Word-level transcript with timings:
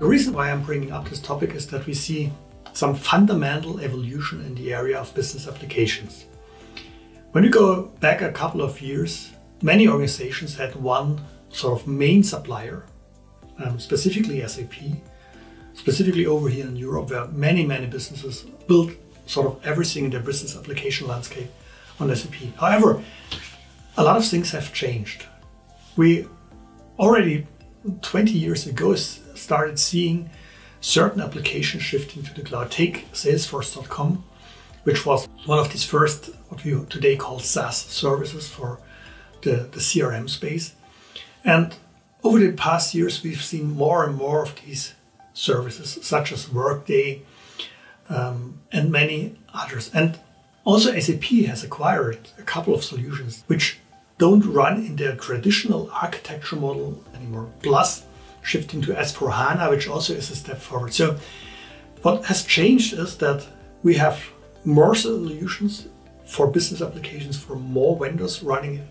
The 0.00 0.06
reason 0.06 0.32
why 0.32 0.50
I'm 0.50 0.62
bringing 0.62 0.92
up 0.92 1.10
this 1.10 1.20
topic 1.20 1.50
is 1.54 1.66
that 1.66 1.84
we 1.84 1.92
see 1.92 2.32
some 2.72 2.94
fundamental 2.94 3.80
evolution 3.80 4.40
in 4.46 4.54
the 4.54 4.72
area 4.72 4.98
of 4.98 5.14
business 5.14 5.46
applications. 5.46 6.24
When 7.32 7.44
you 7.44 7.50
go 7.50 7.82
back 8.00 8.22
a 8.22 8.32
couple 8.32 8.62
of 8.62 8.80
years, 8.80 9.30
many 9.60 9.86
organizations 9.86 10.56
had 10.56 10.74
one 10.74 11.20
sort 11.50 11.78
of 11.78 11.86
main 11.86 12.22
supplier, 12.22 12.86
um, 13.58 13.78
specifically 13.78 14.40
SAP, 14.48 14.72
specifically 15.74 16.24
over 16.24 16.48
here 16.48 16.66
in 16.66 16.76
Europe, 16.76 17.10
where 17.10 17.26
many, 17.26 17.66
many 17.66 17.84
businesses 17.84 18.46
built 18.66 18.92
sort 19.26 19.48
of 19.48 19.66
everything 19.66 20.06
in 20.06 20.10
their 20.10 20.22
business 20.22 20.56
application 20.56 21.08
landscape 21.08 21.50
on 22.00 22.16
SAP. 22.16 22.56
However, 22.56 23.02
a 23.98 24.02
lot 24.02 24.16
of 24.16 24.24
things 24.24 24.50
have 24.52 24.72
changed. 24.72 25.26
We 25.94 26.26
already 26.98 27.46
20 28.02 28.32
years 28.32 28.66
ago 28.66 28.94
started 28.94 29.78
seeing 29.78 30.30
certain 30.80 31.20
applications 31.20 31.82
shifting 31.82 32.22
to 32.22 32.34
the 32.34 32.42
cloud. 32.42 32.70
Take 32.70 33.10
Salesforce.com, 33.12 34.24
which 34.84 35.06
was 35.06 35.28
one 35.46 35.58
of 35.58 35.70
these 35.70 35.84
first, 35.84 36.30
what 36.48 36.64
we 36.64 36.72
today 36.86 37.16
call 37.16 37.38
SaaS 37.38 37.76
services 37.76 38.48
for 38.48 38.80
the, 39.42 39.68
the 39.72 39.80
CRM 39.80 40.28
space. 40.28 40.74
And 41.44 41.74
over 42.22 42.38
the 42.38 42.52
past 42.52 42.94
years, 42.94 43.22
we've 43.22 43.42
seen 43.42 43.70
more 43.70 44.04
and 44.04 44.14
more 44.14 44.42
of 44.42 44.54
these 44.64 44.94
services, 45.32 45.98
such 46.02 46.32
as 46.32 46.52
Workday 46.52 47.22
um, 48.08 48.60
and 48.72 48.90
many 48.90 49.38
others. 49.54 49.90
And 49.94 50.18
also, 50.64 50.98
SAP 50.98 51.24
has 51.46 51.64
acquired 51.64 52.18
a 52.38 52.42
couple 52.42 52.74
of 52.74 52.84
solutions 52.84 53.42
which 53.46 53.78
don't 54.20 54.44
run 54.44 54.76
in 54.86 54.96
their 54.96 55.16
traditional 55.16 55.90
architecture 56.04 56.56
model 56.56 57.02
anymore. 57.14 57.48
Plus, 57.62 58.04
shifting 58.42 58.80
to 58.82 58.92
S4 58.92 59.32
HANA, 59.32 59.70
which 59.70 59.88
also 59.88 60.12
is 60.12 60.30
a 60.30 60.36
step 60.36 60.58
forward. 60.58 60.92
So, 60.92 61.16
what 62.02 62.24
has 62.26 62.44
changed 62.44 62.92
is 62.92 63.16
that 63.16 63.46
we 63.82 63.94
have 63.94 64.16
more 64.64 64.94
solutions 64.94 65.88
for 66.24 66.46
business 66.46 66.82
applications 66.82 67.36
for 67.36 67.56
more 67.56 67.96
vendors 67.98 68.42
running 68.42 68.86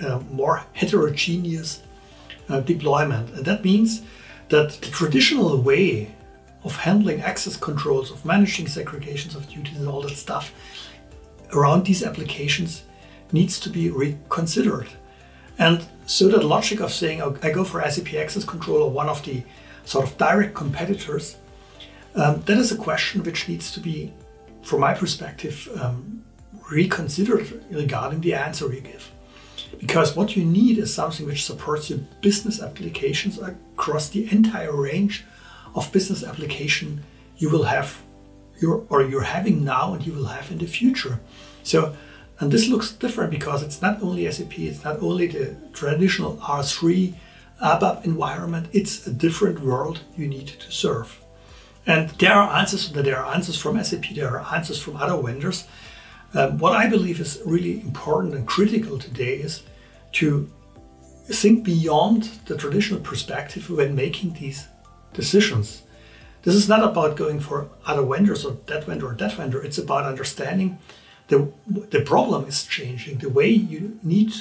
uh, 0.00 0.18
more 0.30 0.64
heterogeneous 0.72 1.82
uh, 2.48 2.60
deployment. 2.60 3.30
And 3.34 3.44
that 3.44 3.64
means 3.64 4.02
that 4.48 4.70
the 4.80 4.90
traditional 4.90 5.60
way 5.60 6.14
of 6.64 6.74
handling 6.76 7.20
access 7.20 7.56
controls, 7.56 8.10
of 8.10 8.24
managing 8.24 8.66
segregations 8.66 9.34
of 9.34 9.46
duties, 9.48 9.76
and 9.76 9.88
all 9.88 10.02
that 10.02 10.16
stuff 10.16 10.52
around 11.52 11.84
these 11.84 12.02
applications 12.02 12.82
needs 13.32 13.58
to 13.60 13.70
be 13.70 13.90
reconsidered. 13.90 14.88
And 15.58 15.86
so 16.06 16.28
that 16.28 16.44
logic 16.44 16.80
of 16.80 16.92
saying, 16.92 17.20
oh, 17.22 17.36
I 17.42 17.50
go 17.50 17.64
for 17.64 17.88
SAP 17.88 18.14
Access 18.14 18.44
Control 18.44 18.82
or 18.82 18.90
one 18.90 19.08
of 19.08 19.24
the 19.24 19.42
sort 19.84 20.06
of 20.06 20.16
direct 20.18 20.54
competitors, 20.54 21.36
um, 22.14 22.42
that 22.42 22.58
is 22.58 22.72
a 22.72 22.76
question 22.76 23.22
which 23.22 23.48
needs 23.48 23.70
to 23.72 23.80
be, 23.80 24.12
from 24.62 24.80
my 24.80 24.94
perspective, 24.94 25.68
um, 25.80 26.24
reconsidered 26.70 27.62
regarding 27.70 28.20
the 28.20 28.34
answer 28.34 28.72
you 28.72 28.80
give. 28.80 29.10
Because 29.78 30.16
what 30.16 30.36
you 30.36 30.44
need 30.44 30.78
is 30.78 30.92
something 30.92 31.26
which 31.26 31.44
supports 31.44 31.90
your 31.90 32.00
business 32.20 32.60
applications 32.60 33.38
across 33.38 34.08
the 34.08 34.30
entire 34.32 34.74
range 34.74 35.24
of 35.74 35.92
business 35.92 36.24
application 36.24 37.02
you 37.38 37.48
will 37.48 37.64
have 37.64 38.00
your, 38.60 38.84
or 38.90 39.02
you're 39.02 39.22
having 39.22 39.64
now 39.64 39.94
and 39.94 40.06
you 40.06 40.12
will 40.12 40.26
have 40.26 40.50
in 40.50 40.58
the 40.58 40.66
future. 40.66 41.20
So, 41.62 41.96
and 42.40 42.50
this 42.50 42.68
looks 42.68 42.90
different 42.92 43.30
because 43.30 43.62
it's 43.62 43.82
not 43.82 44.02
only 44.02 44.30
SAP, 44.30 44.58
it's 44.58 44.82
not 44.82 45.02
only 45.02 45.26
the 45.26 45.56
traditional 45.74 46.36
R3 46.38 47.14
ABAP 47.62 48.04
environment, 48.06 48.68
it's 48.72 49.06
a 49.06 49.12
different 49.12 49.60
world 49.60 50.00
you 50.16 50.26
need 50.26 50.46
to 50.46 50.72
serve. 50.72 51.20
And 51.86 52.08
there 52.18 52.32
are 52.32 52.58
answers, 52.58 52.90
there 52.92 53.18
are 53.18 53.34
answers 53.34 53.60
from 53.60 53.82
SAP, 53.84 54.14
there 54.14 54.38
are 54.38 54.54
answers 54.54 54.80
from 54.80 54.96
other 54.96 55.20
vendors. 55.20 55.64
Um, 56.32 56.56
what 56.58 56.74
I 56.74 56.88
believe 56.88 57.20
is 57.20 57.42
really 57.44 57.82
important 57.82 58.34
and 58.34 58.46
critical 58.46 58.98
today 58.98 59.34
is 59.34 59.62
to 60.12 60.50
think 61.26 61.62
beyond 61.62 62.24
the 62.46 62.56
traditional 62.56 63.00
perspective 63.00 63.68
when 63.68 63.94
making 63.94 64.34
these 64.34 64.66
decisions. 65.12 65.82
This 66.42 66.54
is 66.54 66.68
not 66.70 66.82
about 66.82 67.16
going 67.16 67.40
for 67.40 67.68
other 67.84 68.02
vendors 68.02 68.46
or 68.46 68.56
that 68.66 68.84
vendor 68.84 69.10
or 69.10 69.14
that 69.14 69.34
vendor. 69.34 69.62
It's 69.62 69.76
about 69.76 70.06
understanding 70.06 70.78
the, 71.30 71.52
the 71.90 72.00
problem 72.00 72.44
is 72.46 72.66
changing. 72.66 73.18
The 73.18 73.28
way 73.30 73.48
you 73.48 73.98
need 74.02 74.32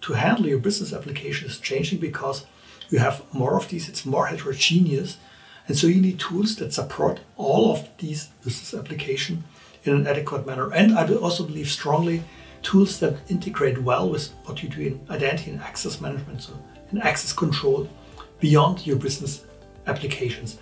to 0.00 0.14
handle 0.14 0.46
your 0.46 0.58
business 0.58 0.92
application 0.92 1.46
is 1.46 1.60
changing 1.60 2.00
because 2.00 2.46
you 2.88 2.98
have 2.98 3.22
more 3.34 3.56
of 3.56 3.68
these, 3.68 3.88
it's 3.88 4.06
more 4.06 4.26
heterogeneous. 4.26 5.18
And 5.66 5.76
so 5.76 5.86
you 5.86 6.00
need 6.00 6.18
tools 6.18 6.56
that 6.56 6.72
support 6.72 7.20
all 7.36 7.70
of 7.70 7.86
these 7.98 8.28
business 8.42 8.72
application 8.72 9.44
in 9.84 9.92
an 9.92 10.06
adequate 10.06 10.46
manner. 10.46 10.72
And 10.72 10.98
I 10.98 11.06
also 11.14 11.44
believe 11.44 11.68
strongly 11.68 12.24
tools 12.62 12.98
that 13.00 13.18
integrate 13.28 13.82
well 13.82 14.08
with 14.08 14.32
what 14.44 14.62
you 14.62 14.70
do 14.70 14.80
in 14.80 15.00
identity 15.10 15.50
and 15.50 15.60
access 15.60 16.00
management, 16.00 16.42
so 16.42 16.52
in 16.90 16.98
access 17.02 17.32
control 17.32 17.88
beyond 18.40 18.86
your 18.86 18.96
business 18.96 19.44
applications. 19.86 20.58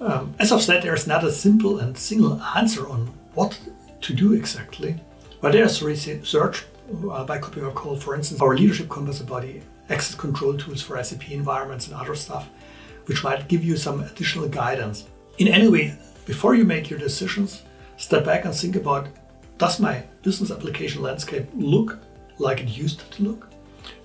Um, 0.00 0.34
as 0.38 0.50
I've 0.50 0.62
said, 0.62 0.82
there's 0.82 1.06
not 1.06 1.24
a 1.24 1.30
simple 1.30 1.78
and 1.78 1.96
single 1.98 2.40
answer 2.56 2.88
on 2.88 3.08
what 3.34 3.58
to 4.00 4.14
do 4.14 4.32
exactly, 4.34 5.00
but 5.40 5.52
there's 5.52 5.82
research 5.82 6.64
uh, 7.10 7.24
by 7.24 7.38
KuppingerCole, 7.38 8.00
for 8.00 8.14
instance, 8.14 8.40
our 8.40 8.56
leadership 8.56 8.88
compass 8.88 9.20
the 9.20 9.60
access 9.90 10.14
control 10.14 10.56
tools 10.56 10.82
for 10.82 11.02
SAP 11.02 11.30
environments 11.30 11.86
and 11.86 11.94
other 11.94 12.14
stuff, 12.14 12.48
which 13.06 13.24
might 13.24 13.48
give 13.48 13.64
you 13.64 13.76
some 13.76 14.00
additional 14.00 14.48
guidance. 14.48 15.06
In 15.38 15.48
any 15.48 15.68
way, 15.68 15.98
before 16.26 16.54
you 16.54 16.64
make 16.64 16.90
your 16.90 16.98
decisions, 16.98 17.62
step 17.96 18.24
back 18.24 18.44
and 18.44 18.54
think 18.54 18.76
about 18.76 19.08
does 19.56 19.80
my 19.80 20.04
business 20.22 20.50
application 20.50 21.02
landscape 21.02 21.48
look 21.54 21.98
like 22.38 22.60
it 22.60 22.68
used 22.68 23.10
to 23.12 23.22
look? 23.22 23.48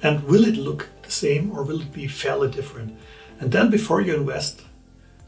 And 0.02 0.24
will 0.24 0.46
it 0.46 0.56
look 0.56 0.90
the 1.04 1.12
same 1.12 1.52
or 1.52 1.64
will 1.64 1.82
it 1.82 1.94
be 1.94 2.08
fairly 2.08 2.50
different? 2.50 2.98
And 3.40 3.52
then 3.52 3.70
before 3.70 4.02
you 4.02 4.16
invest, 4.16 4.62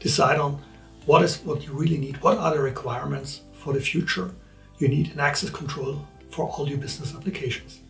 decide 0.00 0.38
on 0.38 0.62
what 1.04 1.22
is 1.22 1.38
what 1.38 1.64
you 1.64 1.72
really 1.72 1.98
need, 1.98 2.20
what 2.22 2.38
are 2.38 2.54
the 2.54 2.60
requirements 2.60 3.42
for 3.52 3.72
the 3.72 3.80
future 3.80 4.32
you 4.78 4.88
need 4.88 5.12
an 5.12 5.20
access 5.20 5.50
control 5.50 6.06
for 6.30 6.48
all 6.48 6.68
your 6.68 6.78
business 6.78 7.14
applications. 7.14 7.80